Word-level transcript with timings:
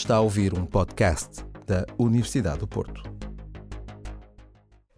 Está 0.00 0.16
a 0.16 0.20
ouvir 0.20 0.54
um 0.54 0.64
podcast 0.64 1.44
da 1.66 1.84
Universidade 1.98 2.60
do 2.60 2.66
Porto. 2.66 3.02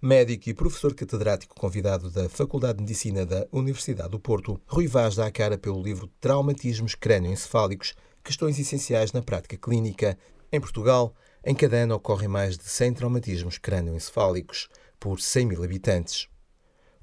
Médico 0.01 0.49
e 0.49 0.55
professor 0.55 0.95
catedrático 0.95 1.57
convidado 1.57 2.09
da 2.09 2.29
Faculdade 2.29 2.79
de 2.79 2.85
Medicina 2.85 3.27
da 3.27 3.45
Universidade 3.51 4.11
do 4.11 4.21
Porto, 4.21 4.61
Rui 4.65 4.87
Vaz 4.87 5.17
dá 5.17 5.27
a 5.27 5.33
cara 5.33 5.59
pelo 5.59 5.83
livro 5.83 6.07
Traumatismos 6.21 6.95
Crânioencefálicos, 6.95 7.95
Questões 8.23 8.61
Essenciais 8.61 9.13
na 9.13 9.21
Prática 9.21 9.57
Clínica. 9.57 10.17
Em 10.53 10.61
Portugal, 10.61 11.13
em 11.45 11.53
cada 11.53 11.79
ano 11.79 11.97
ocorrem 11.97 12.29
mais 12.29 12.57
de 12.57 12.63
100 12.63 12.95
traumatismos 12.95 13.59
crânioencefálicos 13.59 14.69
por 15.01 15.21
100 15.21 15.47
mil 15.47 15.65
habitantes. 15.65 16.29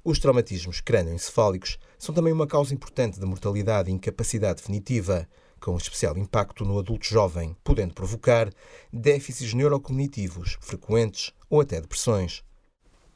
Os 0.02 0.18
traumatismos 0.18 0.80
crânioencefálicos 0.80 1.78
são 1.98 2.14
também 2.14 2.32
uma 2.32 2.46
causa 2.46 2.72
importante 2.72 3.20
de 3.20 3.26
mortalidade 3.26 3.90
e 3.90 3.92
incapacidade 3.92 4.62
definitiva, 4.62 5.28
com 5.60 5.76
especial 5.76 6.16
impacto 6.16 6.64
no 6.64 6.78
adulto 6.78 7.06
jovem, 7.06 7.54
podendo 7.62 7.94
provocar 7.94 8.50
déficits 8.92 9.54
neurocognitivos 9.54 10.56
frequentes 10.60 11.32
ou 11.48 11.60
até 11.60 11.80
depressões. 11.80 12.42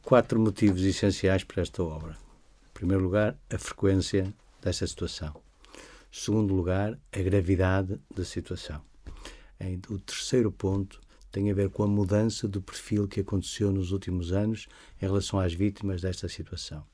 Quatro 0.03 0.39
motivos 0.39 0.83
essenciais 0.83 1.43
para 1.43 1.63
esta 1.63 1.83
obra. 1.83 2.13
Em 2.13 2.75
primeiro 2.75 3.03
lugar, 3.03 3.39
a 3.51 3.59
frequência 3.59 4.35
desta 4.61 4.87
situação. 4.87 5.35
Em 5.75 5.81
segundo 6.11 6.55
lugar, 6.55 6.99
a 7.13 7.19
gravidade 7.21 7.99
da 8.15 8.25
situação. 8.25 8.83
O 9.89 9.99
terceiro 9.99 10.53
ponto 10.53 11.01
tem 11.33 11.51
a 11.51 11.55
ver 11.55 11.71
com 11.71 11.83
a 11.83 11.89
mudança 11.89 12.47
do 12.47 12.61
perfil 12.61 13.09
que 13.09 13.21
aconteceu 13.21 13.73
nos 13.73 13.91
últimos 13.91 14.31
anos 14.31 14.69
em 15.01 15.07
relação 15.07 15.41
às 15.41 15.53
vítimas 15.55 16.03
desta 16.03 16.29
situação. 16.29 16.85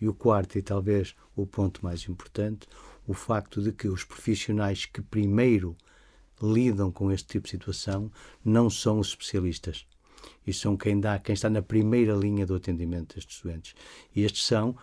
E 0.00 0.06
o 0.06 0.14
quarto, 0.14 0.56
e 0.58 0.62
talvez 0.62 1.14
o 1.34 1.46
ponto 1.46 1.82
mais 1.82 2.08
importante, 2.08 2.68
o 3.08 3.14
facto 3.14 3.62
de 3.62 3.72
que 3.72 3.88
os 3.88 4.04
profissionais 4.04 4.84
que 4.84 5.00
primeiro 5.00 5.74
lidam 6.40 6.92
com 6.92 7.10
este 7.10 7.26
tipo 7.26 7.44
de 7.44 7.50
situação 7.50 8.12
não 8.44 8.68
são 8.68 9.00
os 9.00 9.08
especialistas. 9.08 9.86
E 10.46 10.52
são 10.52 10.76
quem 10.76 11.00
dá, 11.00 11.18
quem 11.18 11.32
está 11.32 11.48
na 11.48 11.62
primeira 11.62 12.12
linha 12.12 12.44
do 12.44 12.54
atendimento 12.54 13.14
destes 13.14 13.40
doentes. 13.40 13.74
E 14.14 14.24
estes 14.24 14.44
são, 14.44 14.76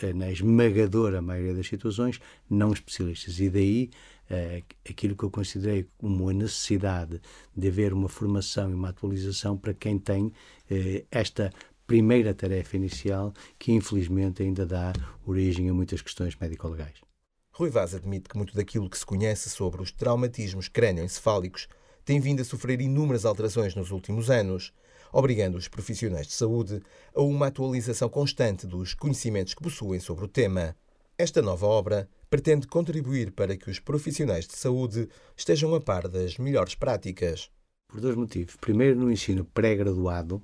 eh, 0.00 0.12
na 0.12 0.30
esmagadora 0.30 1.20
maioria 1.20 1.54
das 1.54 1.66
situações, 1.66 2.20
não 2.48 2.72
especialistas. 2.72 3.40
E 3.40 3.50
daí 3.50 3.90
eh, 4.30 4.62
aquilo 4.88 5.16
que 5.16 5.24
eu 5.24 5.30
considerei 5.30 5.88
como 5.98 6.28
a 6.28 6.32
necessidade 6.32 7.20
de 7.56 7.68
haver 7.68 7.92
uma 7.92 8.08
formação 8.08 8.70
e 8.70 8.74
uma 8.74 8.90
atualização 8.90 9.56
para 9.56 9.74
quem 9.74 9.98
tem 9.98 10.32
eh, 10.70 11.04
esta 11.10 11.50
primeira 11.86 12.32
tarefa 12.32 12.76
inicial, 12.76 13.32
que 13.58 13.72
infelizmente 13.72 14.42
ainda 14.42 14.64
dá 14.64 14.92
origem 15.26 15.68
a 15.68 15.74
muitas 15.74 16.00
questões 16.00 16.36
médico-legais. 16.36 17.11
Rui 17.54 17.68
Vaz 17.68 17.94
admite 17.94 18.30
que 18.30 18.36
muito 18.38 18.54
daquilo 18.54 18.88
que 18.88 18.96
se 18.96 19.04
conhece 19.04 19.50
sobre 19.50 19.82
os 19.82 19.92
traumatismos 19.92 20.68
crânioencefálicos 20.68 21.68
tem 22.02 22.18
vindo 22.18 22.40
a 22.40 22.44
sofrer 22.46 22.80
inúmeras 22.80 23.26
alterações 23.26 23.74
nos 23.74 23.90
últimos 23.90 24.30
anos, 24.30 24.72
obrigando 25.12 25.58
os 25.58 25.68
profissionais 25.68 26.26
de 26.26 26.32
saúde 26.32 26.80
a 27.14 27.20
uma 27.20 27.48
atualização 27.48 28.08
constante 28.08 28.66
dos 28.66 28.94
conhecimentos 28.94 29.52
que 29.52 29.62
possuem 29.62 30.00
sobre 30.00 30.24
o 30.24 30.28
tema. 30.28 30.74
Esta 31.18 31.42
nova 31.42 31.66
obra 31.66 32.08
pretende 32.30 32.66
contribuir 32.66 33.32
para 33.32 33.54
que 33.54 33.70
os 33.70 33.78
profissionais 33.78 34.46
de 34.46 34.56
saúde 34.56 35.06
estejam 35.36 35.74
a 35.74 35.80
par 35.80 36.08
das 36.08 36.38
melhores 36.38 36.74
práticas. 36.74 37.50
Por 37.86 38.00
dois 38.00 38.16
motivos. 38.16 38.56
Primeiro, 38.56 38.98
no 38.98 39.12
ensino 39.12 39.44
pré-graduado, 39.44 40.42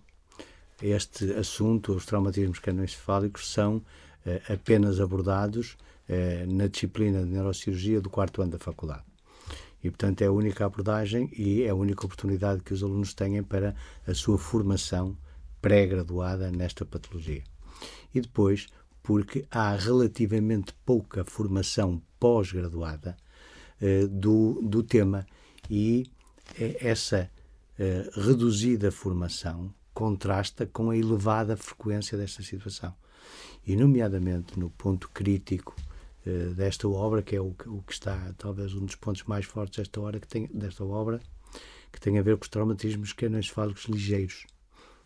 este 0.83 1.33
assunto, 1.33 1.95
os 1.95 2.05
traumatismos 2.05 2.59
crânioencefálicos, 2.59 3.51
são 3.51 3.83
eh, 4.27 4.43
apenas 4.51 5.01
abordados 5.01 5.75
eh, 6.09 6.47
na 6.47 6.67
disciplina 6.67 7.23
de 7.23 7.31
neurocirurgia 7.31 8.01
do 8.01 8.09
quarto 8.09 8.41
ano 8.43 8.53
da 8.53 8.59
faculdade. 8.59 9.05
E, 9.83 9.91
portanto, 9.91 10.23
é 10.23 10.27
a 10.27 10.33
única 10.33 10.65
abordagem 10.65 11.31
e 11.37 11.63
é 11.63 11.69
a 11.69 11.75
única 11.75 12.05
oportunidade 12.05 12.63
que 12.63 12.75
os 12.75 12.83
alunos 12.83 13.15
têm 13.15 13.43
para 13.43 13.77
a 14.07 14.15
sua 14.15 14.39
formação 14.39 15.17
pré-graduada 15.61 16.51
nesta 16.51 16.85
patologia. 16.85 17.45
E 18.15 18.21
depois, 18.21 18.67
porque 19.03 19.47
há 19.51 19.77
relativamente 19.77 20.75
pouca 20.85 21.25
formação 21.25 22.03
pós-graduada 22.19 23.17
eh, 23.81 24.07
do, 24.07 24.61
do 24.63 24.83
tema 24.83 25.27
e 25.71 26.11
essa 26.81 27.31
eh, 27.79 28.11
reduzida 28.15 28.91
formação 28.91 29.73
contrasta 29.95 30.67
com 30.67 30.91
a 30.91 30.97
elevada 30.97 31.57
frequência 31.57 32.17
desta 32.17 32.43
situação. 32.43 32.95
E, 33.67 33.77
nomeadamente, 33.77 34.59
no 34.59 34.71
ponto 34.71 35.09
crítico 35.11 35.75
eh, 35.77 35.88
desta 36.55 36.89
obra, 36.89 37.23
que 37.23 37.37
é 37.37 37.41
o, 37.41 37.55
o, 37.67 37.83
que 37.83 37.93
está 37.93 38.35
talvez 38.37 38.75
um 38.75 38.85
dos 38.85 38.95
pontos 38.95 39.23
mais 39.25 39.45
fortes 39.45 39.79
desta, 39.79 40.01
hora, 40.01 40.21
que 40.21 40.29
tem, 40.29 40.47
desta 40.49 40.85
obra, 40.85 41.21
que 41.93 42.01
tem 42.01 42.19
a 42.19 42.23
ver 42.23 42.37
com 42.37 42.43
os 42.43 42.49
traumatismos 42.49 43.13
crânioencefálicos 43.13 43.85
ligeiros. 43.85 44.47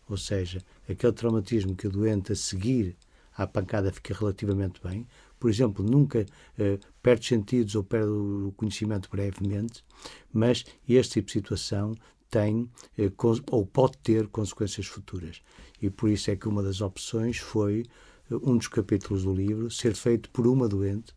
Ou 0.09 0.17
seja, 0.17 0.61
aquele 0.89 1.13
traumatismo 1.13 1.75
que 1.75 1.87
o 1.87 1.91
doente 1.91 2.33
a 2.33 2.35
seguir 2.35 2.97
à 3.35 3.47
pancada 3.47 3.91
fica 3.91 4.13
relativamente 4.13 4.81
bem, 4.83 5.07
por 5.39 5.49
exemplo, 5.49 5.83
nunca 5.83 6.25
eh, 6.57 6.79
perde 7.01 7.25
sentidos 7.25 7.75
ou 7.75 7.83
perde 7.83 8.09
o 8.09 8.53
conhecimento 8.55 9.09
brevemente, 9.09 9.83
mas 10.31 10.63
este 10.87 11.15
tipo 11.15 11.27
de 11.27 11.33
situação 11.33 11.93
tem 12.29 12.69
eh, 12.97 13.11
ou 13.51 13.65
pode 13.65 13.97
ter 13.97 14.27
consequências 14.27 14.85
futuras. 14.85 15.41
E 15.81 15.89
por 15.89 16.09
isso 16.09 16.31
é 16.31 16.35
que 16.35 16.47
uma 16.47 16.63
das 16.63 16.79
opções 16.79 17.39
foi 17.39 17.83
um 18.31 18.57
dos 18.57 18.67
capítulos 18.67 19.23
do 19.23 19.33
livro 19.33 19.69
ser 19.69 19.95
feito 19.95 20.29
por 20.29 20.47
uma 20.47 20.67
doente 20.67 21.13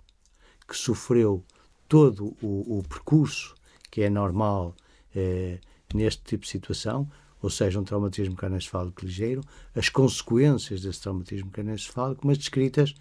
que 0.66 0.76
sofreu 0.76 1.44
todo 1.88 2.36
o, 2.42 2.78
o 2.78 2.82
percurso 2.82 3.54
que 3.90 4.02
é 4.02 4.10
normal 4.10 4.74
eh, 5.14 5.58
neste 5.94 6.22
tipo 6.24 6.44
de 6.44 6.50
situação, 6.50 7.10
ou 7.40 7.48
seja, 7.48 7.78
um 7.78 7.84
traumatismo 7.84 8.34
craneoencefálico 8.34 9.04
ligeiro, 9.04 9.40
as 9.74 9.88
consequências 9.88 10.82
desse 10.82 11.00
traumatismo 11.00 11.50
craneoencefálico, 11.50 12.26
mas 12.26 12.38
descritas 12.38 12.94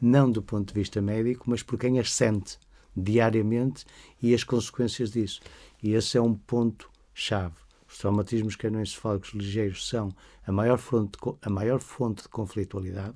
não 0.00 0.30
do 0.30 0.42
ponto 0.42 0.68
de 0.68 0.74
vista 0.74 1.00
médico, 1.00 1.48
mas 1.48 1.62
por 1.62 1.78
quem 1.78 1.98
as 1.98 2.12
sente 2.12 2.58
diariamente 2.96 3.86
e 4.20 4.34
as 4.34 4.44
consequências 4.44 5.12
disso. 5.12 5.40
E 5.82 5.92
esse 5.92 6.18
é 6.18 6.20
um 6.20 6.34
ponto 6.34 6.90
chave. 7.14 7.54
Os 7.88 7.98
traumatismos 7.98 8.56
craneoencefálicos 8.56 9.30
ligeiros 9.32 9.88
são 9.88 10.10
a 10.46 10.50
maior 10.52 10.78
fonte 10.78 11.18
a 11.40 11.50
maior 11.50 11.80
fonte 11.80 12.22
de 12.22 12.28
conflitualidade 12.28 13.14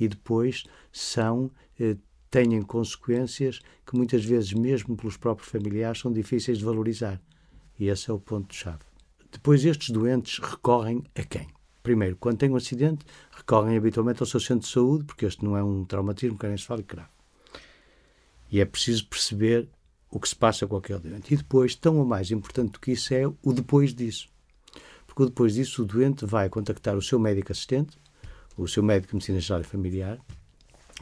e 0.00 0.08
depois 0.08 0.64
são 0.90 1.50
eh, 1.78 1.96
têm 2.30 2.62
consequências 2.62 3.60
que 3.86 3.96
muitas 3.96 4.24
vezes, 4.24 4.52
mesmo 4.54 4.96
pelos 4.96 5.16
próprios 5.16 5.50
familiares, 5.50 6.00
são 6.00 6.12
difíceis 6.12 6.58
de 6.58 6.64
valorizar. 6.64 7.20
E 7.78 7.88
esse 7.88 8.10
é 8.10 8.14
o 8.14 8.18
ponto-chave. 8.18 8.80
Depois, 9.30 9.64
estes 9.64 9.90
doentes 9.90 10.38
recorrem 10.38 11.04
a 11.14 11.22
quem? 11.22 11.48
Primeiro, 11.82 12.16
quando 12.16 12.38
têm 12.38 12.50
um 12.50 12.56
acidente, 12.56 13.04
recorrem 13.30 13.76
habitualmente 13.76 14.22
ao 14.22 14.26
seu 14.26 14.40
centro 14.40 14.66
de 14.66 14.72
saúde, 14.72 15.04
porque 15.04 15.26
este 15.26 15.44
não 15.44 15.56
é 15.56 15.62
um 15.62 15.84
traumatismo 15.84 16.36
craneoencefálico 16.36 16.94
grave. 16.94 17.10
E 18.50 18.60
é 18.60 18.64
preciso 18.64 19.06
perceber 19.06 19.68
o 20.10 20.18
que 20.18 20.28
se 20.28 20.36
passa 20.36 20.66
com 20.66 20.76
aquele 20.76 20.98
doente. 20.98 21.32
E 21.32 21.36
depois, 21.36 21.74
tão 21.74 21.98
ou 21.98 22.04
mais 22.04 22.30
importante 22.30 22.72
do 22.72 22.80
que 22.80 22.92
isso 22.92 23.14
é 23.14 23.26
o 23.26 23.52
depois 23.52 23.94
disso. 23.94 24.28
Porque 25.06 25.24
depois 25.24 25.54
disso, 25.54 25.82
o 25.82 25.86
doente 25.86 26.26
vai 26.26 26.48
contactar 26.48 26.96
o 26.96 27.02
seu 27.02 27.18
médico 27.18 27.52
assistente, 27.52 27.96
o 28.62 28.68
seu 28.68 28.82
médico 28.82 29.10
de 29.10 29.14
medicina 29.16 29.40
geral 29.40 29.60
e 29.62 29.64
familiar, 29.64 30.18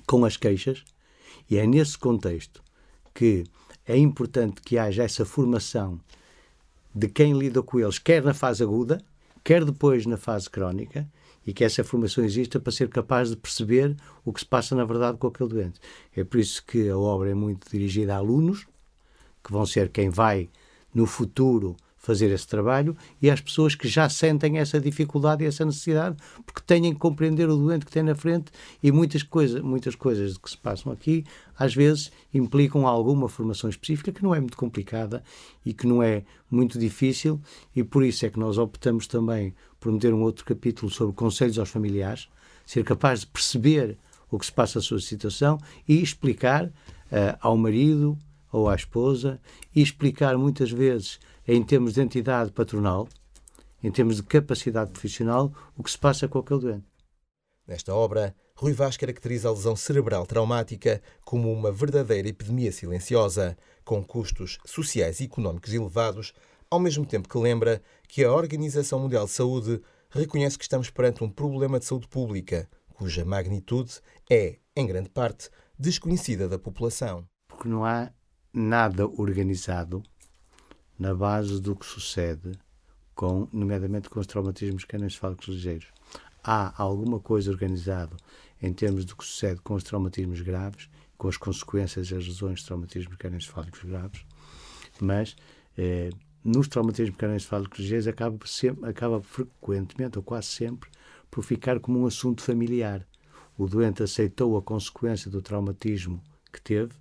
com 0.07 0.25
as 0.25 0.37
queixas, 0.37 0.85
e 1.51 1.57
é 1.57 1.67
nesse 1.67 1.99
contexto 1.99 2.63
que 3.15 3.45
é 3.87 3.97
importante 3.97 4.61
que 4.61 4.79
haja 4.79 5.03
essa 5.03 5.25
formação 5.25 6.01
de 6.95 7.09
quem 7.09 7.37
lida 7.37 7.63
com 7.63 7.81
eles, 7.81 7.99
quer 7.99 8.23
na 8.23 8.33
fase 8.33 8.63
aguda, 8.63 9.03
quer 9.43 9.65
depois 9.65 10.07
na 10.07 10.17
fase 10.17 10.49
crónica, 10.49 11.09
e 11.47 11.53
que 11.53 11.65
essa 11.65 11.83
formação 11.83 12.25
exista 12.25 12.61
para 12.61 12.71
ser 12.71 12.89
capaz 12.89 13.31
de 13.31 13.37
perceber 13.37 13.97
o 14.25 14.33
que 14.33 14.41
se 14.41 14.47
passa 14.47 14.75
na 14.77 14.85
verdade 14.85 15.17
com 15.17 15.29
aquele 15.29 15.49
doente. 15.49 15.81
É 16.15 16.23
por 16.23 16.39
isso 16.39 16.63
que 16.65 16.89
a 16.89 16.99
obra 16.99 17.31
é 17.31 17.35
muito 17.35 17.69
dirigida 17.71 18.15
a 18.15 18.19
alunos, 18.19 18.67
que 19.43 19.51
vão 19.51 19.65
ser 19.65 19.89
quem 19.89 20.11
vai 20.11 20.49
no 20.95 21.07
futuro 21.07 21.75
fazer 22.09 22.31
esse 22.31 22.49
trabalho 22.49 22.97
e 23.21 23.29
às 23.29 23.39
pessoas 23.39 23.75
que 23.75 23.87
já 23.87 24.09
sentem 24.09 24.57
essa 24.57 24.81
dificuldade 24.81 25.45
e 25.45 25.47
essa 25.47 25.63
necessidade, 25.63 26.17
porque 26.47 26.63
têm 26.67 26.91
que 26.91 26.99
compreender 26.99 27.51
o 27.51 27.55
doente 27.55 27.85
que 27.85 27.93
tem 27.93 28.03
na 28.03 28.15
frente 28.15 28.51
e 28.83 28.91
muitas 28.91 29.23
coisas, 29.23 29.61
muitas 29.61 29.95
coisas 29.95 30.39
que 30.39 30.49
se 30.49 30.57
passam 30.57 30.91
aqui, 30.91 31.27
às 31.59 31.75
vezes 31.75 32.11
implicam 32.33 32.87
alguma 32.87 33.29
formação 33.29 33.69
específica 33.69 34.11
que 34.11 34.23
não 34.23 34.35
é 34.35 34.41
muito 34.41 34.57
complicada 34.57 35.23
e 35.67 35.75
que 35.75 35.87
não 35.87 36.03
é 36.03 36.23
muito 36.51 36.79
difícil 36.79 37.39
e 37.77 37.85
por 37.85 38.03
isso 38.03 38.25
é 38.25 38.31
que 38.31 38.39
nós 38.39 38.57
optamos 38.57 39.07
também 39.07 39.55
por 39.79 39.93
meter 39.93 40.15
um 40.15 40.23
outro 40.23 40.47
capítulo 40.47 40.91
sobre 40.91 41.15
conselhos 41.15 41.59
aos 41.59 41.69
familiares, 41.69 42.27
ser 42.65 42.85
capaz 42.85 43.21
de 43.21 43.27
perceber 43.27 43.99
o 44.31 44.39
que 44.39 44.47
se 44.47 44.53
passa 44.53 44.79
a 44.79 44.83
sua 44.83 44.99
situação 44.99 45.59
e 45.87 46.03
explicar 46.03 46.65
uh, 46.65 47.37
ao 47.39 47.55
marido 47.55 48.17
ou 48.51 48.67
à 48.67 48.75
esposa 48.75 49.39
e 49.77 49.83
explicar 49.83 50.39
muitas 50.39 50.71
vezes 50.71 51.21
em 51.49 51.63
termos 51.63 51.95
de 51.95 52.03
entidade 52.03 52.53
patronal, 52.53 53.09
em 53.83 53.91
termos 53.91 54.17
de 54.17 54.23
capacidade 54.23 54.91
profissional, 54.91 55.51
o 55.75 55.83
que 55.83 55.91
se 55.91 55.99
passa 55.99 56.29
com 56.29 56.39
aquele 56.39 56.61
doente. 56.61 56.87
Nesta 57.67 57.95
obra, 57.95 58.37
Rui 58.55 58.73
Vaz 58.73 58.99
caracteriza 58.99 59.49
a 59.49 59.53
lesão 59.53 59.75
cerebral 59.75 60.27
traumática 60.27 61.01
como 61.25 61.51
uma 61.51 61.73
verdadeira 61.73 62.29
epidemia 62.29 62.71
silenciosa, 62.71 63.57
com 63.83 64.05
custos 64.05 64.59
sociais 64.67 65.21
e 65.21 65.25
económicos 65.25 65.73
elevados 65.73 66.35
ao 66.71 66.79
mesmo 66.79 67.07
tempo 67.07 67.29
que 67.29 67.39
lembra 67.39 67.83
que 68.07 68.23
a 68.23 68.33
Organização 68.33 69.01
Mundial 69.01 69.25
de 69.25 69.31
Saúde 69.33 69.81
reconhece 70.11 70.59
que 70.59 70.65
estamos 70.65 70.91
perante 70.91 71.25
um 71.25 71.31
problema 71.31 71.79
de 71.79 71.87
saúde 71.87 72.09
pública, 72.09 72.69
cuja 72.95 73.25
magnitude 73.25 74.01
é, 74.31 74.59
em 74.77 74.87
grande 74.87 75.09
parte, 75.09 75.49
desconhecida 75.79 76.47
da 76.47 76.59
população. 76.59 77.27
Porque 77.47 77.69
não 77.69 77.87
há 77.87 78.11
nada 78.53 79.07
organizado 79.07 80.03
na 80.99 81.15
base 81.15 81.61
do 81.61 81.77
que 81.77 81.87
sucede 81.87 82.53
com, 83.15 83.49
nomeadamente 83.53 84.09
com 84.09 84.21
os 84.21 84.27
traumatismos 84.27 84.85
craneoencefálicos 84.85 85.49
ligeiros. 85.49 85.89
Há 86.43 86.81
alguma 86.81 87.21
coisa 87.21 87.51
organizada 87.51 88.17
em 88.61 88.73
termos 88.73 89.05
do 89.05 89.17
que 89.17 89.25
sucede 89.25 89.61
com 89.61 89.75
os 89.75 89.85
traumatismos 89.85 90.41
graves, 90.41 90.89
com 91.17 91.29
as 91.29 91.37
consequências 91.37 92.11
das 92.11 92.27
lesões 92.27 92.61
de 92.61 92.67
traumatismos 92.67 93.17
craneoencefálicos 93.17 93.83
graves, 93.83 94.25
mas 95.01 95.37
eh, 95.77 96.11
nos 96.45 96.69
traumatismos 96.69 97.17
craneoencefálicos 97.17 97.79
ligeiros 97.79 98.07
acaba, 98.07 98.39
sempre, 98.47 98.89
acaba 98.89 99.21
frequentemente, 99.21 100.19
ou 100.19 100.23
quase 100.23 100.47
sempre, 100.47 100.89
por 101.31 101.43
ficar 101.43 101.81
como 101.81 102.01
um 102.01 102.07
assunto 102.07 102.43
familiar. 102.43 103.07
O 103.57 103.67
doente 103.67 104.03
aceitou 104.03 104.57
a 104.57 104.63
consequência 104.63 105.31
do 105.31 105.43
traumatismo 105.43 106.23
que 106.53 106.61
teve, 106.63 106.93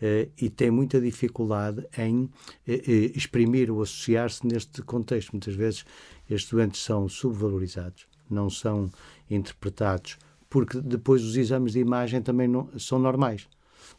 Uh, 0.00 0.30
e 0.40 0.48
tem 0.48 0.70
muita 0.70 0.98
dificuldade 1.00 1.86
em 1.98 2.24
uh, 2.24 2.30
exprimir 3.14 3.70
ou 3.70 3.82
associar-se 3.82 4.46
neste 4.46 4.80
contexto. 4.82 5.32
Muitas 5.32 5.54
vezes 5.54 5.84
estes 6.28 6.50
doentes 6.50 6.82
são 6.82 7.08
subvalorizados, 7.08 8.06
não 8.28 8.48
são 8.48 8.90
interpretados, 9.28 10.16
porque 10.48 10.80
depois 10.80 11.22
os 11.22 11.36
exames 11.36 11.72
de 11.72 11.80
imagem 11.80 12.22
também 12.22 12.48
não, 12.48 12.68
são 12.78 12.98
normais. 12.98 13.46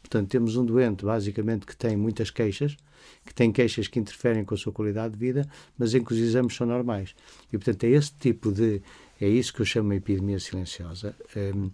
Portanto, 0.00 0.28
temos 0.28 0.56
um 0.56 0.64
doente, 0.64 1.04
basicamente, 1.04 1.66
que 1.66 1.76
tem 1.76 1.96
muitas 1.96 2.30
queixas, 2.30 2.76
que 3.24 3.34
tem 3.34 3.52
queixas 3.52 3.88
que 3.88 3.98
interferem 3.98 4.44
com 4.44 4.54
a 4.54 4.58
sua 4.58 4.72
qualidade 4.72 5.14
de 5.14 5.20
vida, 5.20 5.48
mas 5.78 5.94
em 5.94 6.02
que 6.02 6.12
os 6.12 6.18
exames 6.18 6.54
são 6.54 6.66
normais. 6.66 7.14
E, 7.52 7.58
portanto, 7.58 7.84
é 7.84 7.90
esse 7.90 8.12
tipo 8.14 8.52
de. 8.52 8.82
É 9.20 9.28
isso 9.28 9.52
que 9.52 9.60
eu 9.60 9.66
chamo 9.66 9.90
de 9.90 9.96
epidemia 9.96 10.40
silenciosa. 10.40 11.14
Um, 11.36 11.70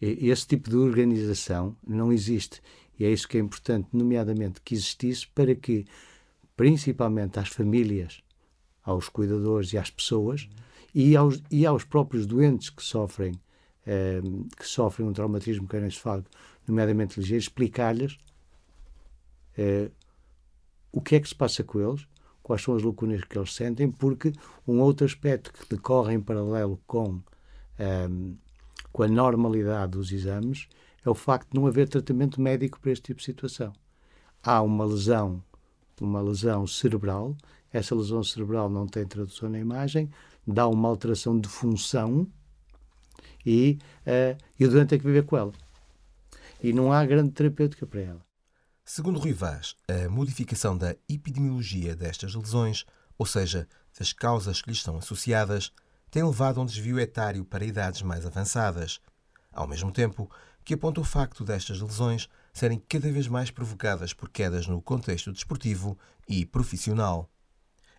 esse 0.00 0.46
tipo 0.46 0.68
de 0.68 0.76
organização 0.76 1.76
não 1.86 2.12
existe. 2.12 2.60
E 3.00 3.06
é 3.06 3.10
isso 3.10 3.26
que 3.26 3.38
é 3.38 3.40
importante, 3.40 3.88
nomeadamente, 3.94 4.60
que 4.60 4.74
existisse 4.74 5.26
para 5.28 5.54
que, 5.54 5.86
principalmente 6.54 7.38
às 7.38 7.48
famílias, 7.48 8.22
aos 8.82 9.08
cuidadores 9.08 9.72
e 9.72 9.78
às 9.78 9.88
pessoas, 9.88 10.46
e 10.94 11.16
aos, 11.16 11.42
e 11.50 11.64
aos 11.64 11.82
próprios 11.82 12.26
doentes 12.26 12.68
que 12.68 12.82
sofrem, 12.82 13.32
eh, 13.86 14.20
que 14.54 14.66
sofrem 14.68 15.08
um 15.08 15.14
traumatismo 15.14 15.66
craneoencefálico, 15.66 16.28
nomeadamente 16.68 17.18
ligeiro, 17.18 17.40
explicar-lhes 17.40 18.18
eh, 19.56 19.90
o 20.92 21.00
que 21.00 21.16
é 21.16 21.20
que 21.20 21.28
se 21.28 21.34
passa 21.34 21.64
com 21.64 21.80
eles, 21.80 22.06
quais 22.42 22.60
são 22.60 22.76
as 22.76 22.82
lacunas 22.82 23.24
que 23.24 23.38
eles 23.38 23.54
sentem, 23.54 23.90
porque 23.90 24.30
um 24.68 24.78
outro 24.78 25.06
aspecto 25.06 25.50
que 25.54 25.66
decorre 25.74 26.12
em 26.12 26.20
paralelo 26.20 26.78
com, 26.86 27.22
eh, 27.78 28.08
com 28.92 29.02
a 29.02 29.08
normalidade 29.08 29.92
dos 29.92 30.12
exames 30.12 30.68
é 31.04 31.10
o 31.10 31.14
facto 31.14 31.50
de 31.50 31.58
não 31.58 31.66
haver 31.66 31.88
tratamento 31.88 32.40
médico 32.40 32.78
para 32.80 32.92
este 32.92 33.04
tipo 33.04 33.18
de 33.18 33.26
situação. 33.26 33.72
Há 34.42 34.62
uma 34.62 34.84
lesão, 34.84 35.42
uma 36.00 36.20
lesão 36.20 36.66
cerebral, 36.66 37.36
essa 37.72 37.94
lesão 37.94 38.22
cerebral 38.22 38.68
não 38.68 38.86
tem 38.86 39.06
tradução 39.06 39.48
na 39.48 39.58
imagem, 39.58 40.10
dá 40.46 40.66
uma 40.66 40.88
alteração 40.88 41.38
de 41.38 41.48
função 41.48 42.26
e, 43.44 43.78
uh, 44.06 44.36
e 44.58 44.64
o 44.64 44.70
doente 44.70 44.88
tem 44.88 44.98
que 44.98 45.06
viver 45.06 45.24
com 45.24 45.36
ela. 45.36 45.52
E 46.62 46.72
não 46.72 46.92
há 46.92 47.04
grande 47.04 47.30
terapêutica 47.30 47.86
para 47.86 48.00
ela. 48.00 48.30
Segundo 48.84 49.20
Rui 49.20 49.32
Vaz, 49.32 49.76
a 49.88 50.08
modificação 50.08 50.76
da 50.76 50.96
epidemiologia 51.08 51.94
destas 51.94 52.34
lesões, 52.34 52.84
ou 53.16 53.24
seja, 53.24 53.68
das 53.98 54.12
causas 54.12 54.60
que 54.60 54.68
lhes 54.68 54.78
estão 54.78 54.98
associadas, 54.98 55.72
tem 56.10 56.24
levado 56.24 56.58
a 56.58 56.62
um 56.62 56.66
desvio 56.66 56.98
etário 56.98 57.44
para 57.44 57.64
idades 57.64 58.02
mais 58.02 58.26
avançadas. 58.26 59.00
Ao 59.52 59.66
mesmo 59.66 59.92
tempo, 59.92 60.28
que 60.64 60.74
aponta 60.74 61.00
o 61.00 61.04
facto 61.04 61.44
destas 61.44 61.80
lesões 61.80 62.28
serem 62.52 62.82
cada 62.88 63.10
vez 63.10 63.26
mais 63.28 63.50
provocadas 63.50 64.12
por 64.12 64.28
quedas 64.28 64.66
no 64.66 64.80
contexto 64.82 65.32
desportivo 65.32 65.98
e 66.28 66.44
profissional. 66.44 67.30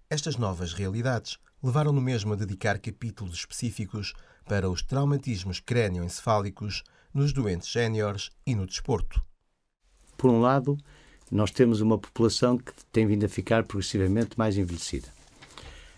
Estas 0.09 0.35
novas 0.35 0.73
realidades 0.73 1.37
levaram-no 1.63 2.01
mesmo 2.01 2.33
a 2.33 2.35
dedicar 2.35 2.79
capítulos 2.79 3.35
específicos 3.35 4.13
para 4.45 4.69
os 4.69 4.81
traumatismos 4.81 5.59
crânioencefálicos 5.59 6.83
nos 7.13 7.31
doentes 7.31 7.71
séniores 7.71 8.29
e 8.45 8.55
no 8.55 8.65
desporto. 8.65 9.23
Por 10.17 10.29
um 10.29 10.41
lado, 10.41 10.77
nós 11.31 11.51
temos 11.51 11.81
uma 11.81 11.97
população 11.97 12.57
que 12.57 12.73
tem 12.91 13.07
vindo 13.07 13.25
a 13.25 13.29
ficar 13.29 13.63
progressivamente 13.63 14.37
mais 14.37 14.57
envelhecida. 14.57 15.07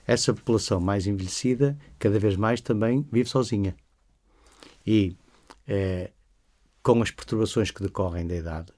Essa 0.05 0.33
população 0.33 0.79
mais 0.79 1.07
envelhecida, 1.07 1.77
cada 1.97 2.19
vez 2.19 2.35
mais 2.35 2.61
também 2.61 3.07
vive 3.11 3.29
sozinha. 3.29 3.75
E 4.85 5.15
é, 5.67 6.11
com 6.83 7.01
as 7.01 7.09
perturbações 7.09 7.71
que 7.71 7.81
decorrem 7.81 8.27
da 8.27 8.35
idade, 8.35 8.73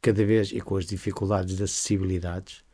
cada 0.00 0.24
vez 0.24 0.52
e 0.52 0.60
com 0.60 0.76
as 0.76 0.86
dificuldades 0.86 1.56
de 1.56 1.64
acessibilidades, 1.64 2.64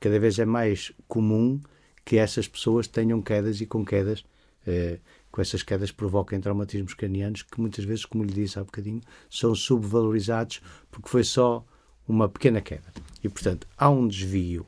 cada 0.00 0.18
vez 0.18 0.38
é 0.38 0.46
mais 0.46 0.90
comum 1.06 1.60
que 2.04 2.16
essas 2.16 2.48
pessoas 2.48 2.88
tenham 2.88 3.20
quedas 3.22 3.60
e 3.60 3.66
com 3.66 3.84
quedas, 3.84 4.24
eh, 4.66 4.98
com 5.30 5.40
essas 5.40 5.62
quedas 5.62 5.90
provoquem 5.90 6.40
traumatismos 6.40 6.94
cranianos 6.94 7.42
que 7.42 7.60
muitas 7.60 7.84
vezes, 7.84 8.04
como 8.04 8.24
lhe 8.24 8.32
disse 8.32 8.58
há 8.58 8.64
bocadinho, 8.64 9.00
são 9.30 9.54
subvalorizados 9.54 10.60
porque 10.90 11.08
foi 11.08 11.24
só 11.24 11.64
uma 12.08 12.28
pequena 12.28 12.60
queda. 12.60 12.92
E, 13.22 13.28
portanto, 13.28 13.66
há 13.76 13.88
um 13.90 14.06
desvio 14.06 14.66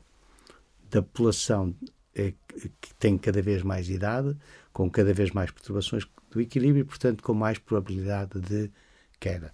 da 0.89 1.01
população 1.01 1.75
eh, 2.15 2.33
que 2.81 2.93
tem 2.95 3.17
cada 3.17 3.41
vez 3.41 3.61
mais 3.63 3.89
idade, 3.89 4.35
com 4.71 4.89
cada 4.89 5.13
vez 5.13 5.31
mais 5.31 5.51
perturbações 5.51 6.07
do 6.31 6.41
equilíbrio 6.41 6.81
e, 6.81 6.85
portanto, 6.85 7.23
com 7.23 7.33
mais 7.33 7.57
probabilidade 7.57 8.39
de 8.39 8.71
queda. 9.19 9.53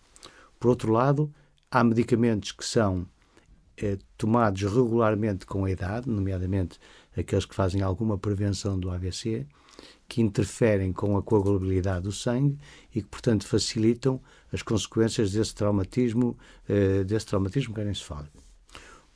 Por 0.60 0.70
outro 0.70 0.92
lado, 0.92 1.34
há 1.70 1.84
medicamentos 1.84 2.52
que 2.52 2.66
são 2.66 3.08
eh, 3.78 3.98
tomados 4.18 4.62
regularmente 4.62 5.46
com 5.46 5.66
a 5.66 5.72
idade, 5.72 6.10
nomeadamente 6.10 6.80
aqueles 7.18 7.46
que 7.46 7.56
fazem 7.56 7.82
alguma 7.82 8.18
prevenção 8.18 8.80
do 8.80 8.90
AVC, 8.90 9.48
que 10.08 10.22
interferem 10.22 10.94
com 10.94 11.18
a 11.18 11.24
coagulabilidade 11.24 12.04
do 12.04 12.12
sangue 12.12 12.58
e 12.94 13.02
que, 13.02 13.08
portanto, 13.08 13.48
facilitam 13.48 14.22
as 14.52 14.62
consequências 14.62 15.32
desse 15.32 15.56
traumatismo, 15.56 16.38
eh, 16.70 17.04
desse 17.04 17.26
traumatismo 17.26 17.74
craneoencefálico. 17.74 18.38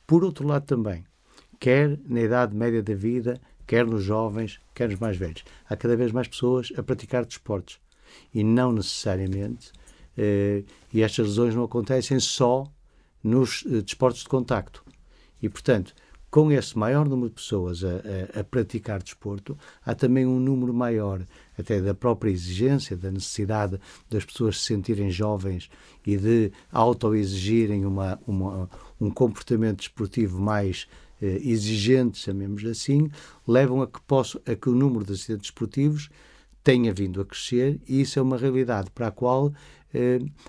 Por 0.06 0.24
outro 0.24 0.46
lado, 0.46 0.66
também, 0.66 1.04
quer 1.60 1.98
na 2.04 2.20
idade 2.20 2.56
média 2.56 2.82
da 2.82 2.94
vida, 2.94 3.40
quer 3.66 3.86
nos 3.86 4.02
jovens, 4.02 4.58
quer 4.74 4.88
nos 4.88 4.98
mais 4.98 5.16
velhos, 5.16 5.44
há 5.68 5.76
cada 5.76 5.96
vez 5.96 6.10
mais 6.10 6.26
pessoas 6.26 6.72
a 6.76 6.82
praticar 6.82 7.24
desportos 7.24 7.78
e 8.34 8.42
não 8.42 8.72
necessariamente 8.72 9.72
e 10.92 11.02
estas 11.02 11.28
lesões 11.28 11.54
não 11.54 11.64
acontecem 11.64 12.18
só 12.18 12.64
nos 13.22 13.64
eh, 13.66 13.80
desportos 13.82 14.22
de 14.22 14.28
contacto. 14.28 14.84
E, 15.40 15.48
portanto, 15.48 15.94
com 16.30 16.52
esse 16.52 16.76
maior 16.76 17.08
número 17.08 17.30
de 17.30 17.36
pessoas 17.36 17.82
a, 17.82 17.88
a, 18.36 18.40
a, 18.40 18.44
praticar 18.44 19.02
desporto, 19.02 19.56
há 19.84 19.94
também 19.94 20.26
um 20.26 20.38
número 20.38 20.74
maior 20.74 21.26
até 21.58 21.80
da 21.80 21.94
própria 21.94 22.30
exigência, 22.30 22.96
da 22.96 23.10
necessidade 23.10 23.80
das 24.10 24.24
pessoas 24.24 24.60
se 24.60 24.66
sentirem 24.66 25.10
jovens 25.10 25.70
e 26.06 26.16
de 26.16 26.52
auto-exigirem 26.70 27.86
uma, 27.86 28.20
uma, 28.26 28.68
um 29.00 29.10
comportamento 29.10 29.78
desportivo 29.78 30.38
mais 30.38 30.86
eh, 31.20 31.40
exigente, 31.42 32.18
chamemos 32.18 32.64
assim, 32.64 33.10
levam 33.46 33.80
a 33.80 33.86
que, 33.86 34.00
posso, 34.02 34.40
a 34.46 34.54
que 34.54 34.68
o 34.68 34.74
número 34.74 35.04
de 35.04 35.14
acidentes 35.14 35.50
desportivos 35.50 36.10
tenha 36.62 36.92
vindo 36.92 37.20
a 37.22 37.24
crescer 37.24 37.80
e 37.88 38.02
isso 38.02 38.18
é 38.18 38.22
uma 38.22 38.36
realidade 38.36 38.90
para 38.90 39.06
a 39.06 39.10
qual 39.10 39.48
eh, 39.48 39.52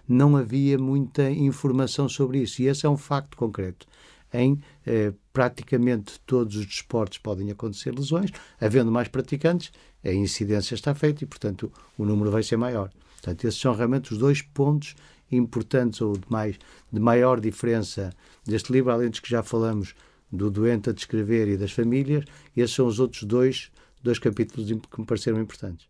não 0.07 0.35
havia 0.35 0.77
muita 0.77 1.29
informação 1.29 2.09
sobre 2.09 2.39
isso. 2.39 2.61
E 2.61 2.67
esse 2.67 2.85
é 2.85 2.89
um 2.89 2.97
facto 2.97 3.37
concreto. 3.37 3.87
Em 4.31 4.61
eh, 4.85 5.13
praticamente 5.33 6.19
todos 6.25 6.55
os 6.55 6.65
desportos 6.65 7.17
podem 7.17 7.49
acontecer 7.49 7.91
lesões, 7.93 8.31
havendo 8.61 8.91
mais 8.91 9.07
praticantes, 9.07 9.71
a 10.03 10.11
incidência 10.11 10.75
está 10.75 10.93
feita 10.93 11.23
e, 11.23 11.27
portanto, 11.27 11.71
o 11.97 12.05
número 12.05 12.29
vai 12.29 12.43
ser 12.43 12.57
maior. 12.57 12.91
Portanto, 13.13 13.45
esses 13.45 13.59
são 13.59 13.73
realmente 13.73 14.13
os 14.13 14.19
dois 14.19 14.41
pontos 14.41 14.95
importantes 15.31 16.01
ou 16.01 16.13
de, 16.13 16.25
mais, 16.29 16.57
de 16.91 16.99
maior 16.99 17.39
diferença 17.39 18.11
deste 18.45 18.71
livro, 18.71 18.91
além 18.91 19.09
dos 19.09 19.19
que 19.19 19.29
já 19.29 19.43
falamos 19.43 19.95
do 20.31 20.49
doente 20.49 20.89
a 20.89 20.93
descrever 20.93 21.47
e 21.47 21.57
das 21.57 21.71
famílias, 21.71 22.23
esses 22.55 22.75
são 22.75 22.85
os 22.85 22.99
outros 22.99 23.23
dois, 23.23 23.71
dois 24.01 24.19
capítulos 24.19 24.69
que 24.69 24.99
me 24.99 25.05
pareceram 25.05 25.41
importantes. 25.41 25.87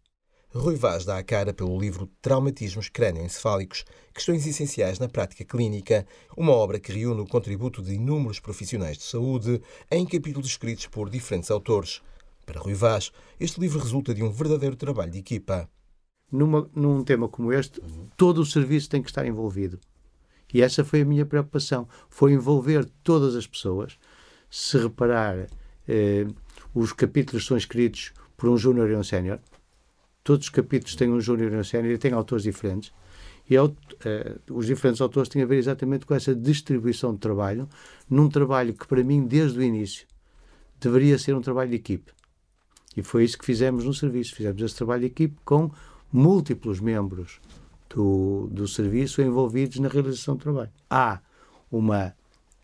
Rui 0.51 0.75
Vaz 0.75 1.06
dá 1.06 1.20
a 1.20 1.24
cara 1.24 1.53
pelo 1.53 1.79
livro 1.79 2.10
Traumatismos 2.24 2.89
Crânioencefálicos, 2.89 3.86
Questões 4.12 4.48
Essenciais 4.48 4.98
na 4.98 5.08
Prática 5.08 5.46
Clínica, 5.46 6.08
uma 6.36 6.51
obra 6.51 6.79
que 6.79 6.91
reúne 6.91 7.22
o 7.22 7.27
contributo 7.27 7.84
de 7.84 7.94
inúmeros 7.94 8.39
profissionais 8.39 8.98
de 8.98 9.03
saúde 9.03 9.62
em 9.91 10.08
capítulos 10.08 10.48
escritos 10.48 10.88
por 10.88 11.08
diferentes 11.08 11.51
autores. 11.51 12.01
Para 12.48 12.60
Rui 12.60 12.74
Vaz, 12.74 13.12
este 13.39 13.60
livro 13.60 13.77
resulta 13.77 14.12
de 14.12 14.24
um 14.24 14.32
verdadeiro 14.32 14.75
trabalho 14.75 15.12
de 15.12 15.20
equipa. 15.20 15.70
Numa, 16.32 16.68
num 16.74 17.03
tema 17.03 17.29
como 17.29 17.53
este, 17.53 17.79
todo 18.18 18.41
o 18.41 18.46
serviço 18.46 18.89
tem 18.89 19.03
que 19.03 19.10
estar 19.12 19.27
envolvido. 19.27 19.79
E 20.51 20.63
essa 20.63 20.84
foi 20.84 21.01
a 21.01 21.06
minha 21.06 21.27
preocupação, 21.27 21.88
foi 22.10 22.34
envolver 22.34 22.89
todas 23.03 23.36
as 23.36 23.46
pessoas. 23.46 24.00
Se 24.50 24.79
reparar, 24.79 25.46
eh, 25.88 26.25
os 26.74 26.91
capítulos 26.91 27.46
são 27.46 27.56
escritos 27.56 28.13
por 28.36 28.50
um 28.50 28.58
júnior 28.58 28.89
e 28.89 28.96
um 28.96 29.03
sénior. 29.03 29.39
Todos 30.29 30.45
os 30.45 30.51
capítulos 30.51 30.95
têm 30.95 31.12
um 31.12 31.19
júnior 31.19 31.51
e 31.53 31.55
um 31.55 31.63
sénior 31.63 31.91
e 31.91 31.98
têm 31.98 32.13
autores 32.13 32.43
diferentes. 32.43 32.93
E 33.50 33.57
uh, 33.57 33.75
os 34.51 34.67
diferentes 34.67 35.01
autores 35.01 35.27
têm 35.27 35.41
a 35.41 35.45
ver 35.48 35.57
exatamente 35.57 36.05
com 36.05 36.13
essa 36.13 36.36
distribuição 36.36 37.15
de 37.15 37.19
trabalho, 37.19 37.67
num 38.07 38.29
trabalho 38.29 38.75
que, 38.75 38.86
para 38.86 39.03
mim, 39.03 39.25
desde 39.25 39.57
o 39.57 39.63
início, 39.63 40.05
deveria 40.79 41.17
ser 41.17 41.33
um 41.33 41.41
trabalho 41.41 41.71
de 41.71 41.77
equipe. 41.77 42.12
E 42.95 43.01
foi 43.01 43.24
isso 43.24 43.39
que 43.39 43.43
fizemos 43.43 43.86
no 43.86 43.91
serviço. 43.91 44.36
Fizemos 44.36 44.62
esse 44.62 44.75
trabalho 44.75 45.00
de 45.00 45.07
equipe 45.07 45.36
com 45.43 45.71
múltiplos 46.13 46.79
membros 46.79 47.41
do, 47.89 48.50
do 48.51 48.67
serviço 48.67 49.24
envolvidos 49.24 49.79
na 49.79 49.88
realização 49.88 50.36
do 50.36 50.43
trabalho. 50.43 50.71
Há 50.88 51.21
uma 51.71 52.13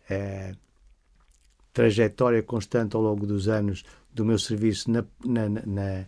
eh, 0.08 0.54
trajetória 1.72 2.44
constante 2.44 2.94
ao 2.94 3.02
longo 3.02 3.26
dos 3.26 3.48
anos 3.48 3.82
do 4.14 4.24
meu 4.24 4.38
serviço 4.38 4.88
na, 4.88 5.04
na, 5.24 5.48
na, 5.48 6.06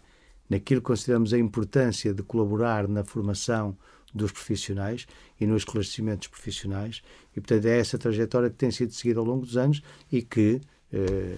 naquilo 0.48 0.80
que 0.80 0.86
consideramos 0.86 1.32
a 1.32 1.38
importância 1.38 2.12
de 2.12 2.22
colaborar 2.22 2.88
na 2.88 3.04
formação 3.04 3.76
dos 4.14 4.32
profissionais 4.32 5.06
e 5.40 5.46
no 5.46 5.56
esclarecimento 5.56 6.20
dos 6.20 6.28
profissionais. 6.28 7.02
E, 7.36 7.40
portanto, 7.40 7.66
é 7.66 7.78
essa 7.78 7.98
trajetória 7.98 8.50
que 8.50 8.56
tem 8.56 8.70
sido 8.70 8.92
seguida 8.92 9.20
ao 9.20 9.26
longo 9.26 9.44
dos 9.44 9.56
anos 9.56 9.82
e 10.10 10.22
que, 10.22 10.60
eh, 10.92 11.36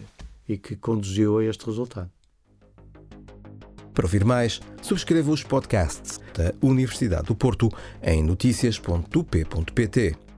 e 0.49 0.57
que 0.57 0.77
conduziu 0.77 1.39
a 1.39 1.45
este 1.45 1.67
resultado. 1.67 2.11
Para 3.93 4.07
ouvir 4.07 4.25
mais, 4.25 4.61
subscreva 4.81 5.31
os 5.31 5.43
podcasts 5.43 6.21
da 6.33 6.55
Universidade 6.63 7.27
do 7.27 7.35
Porto 7.35 7.69
em 8.03 8.23
notícias.up.pt. 8.23 10.30